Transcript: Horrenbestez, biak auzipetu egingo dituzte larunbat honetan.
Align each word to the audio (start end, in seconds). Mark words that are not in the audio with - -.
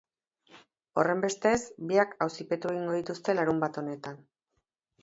Horrenbestez, 1.01 1.59
biak 1.91 2.17
auzipetu 2.27 2.73
egingo 2.75 2.97
dituzte 2.99 3.39
larunbat 3.43 3.83
honetan. 3.85 4.21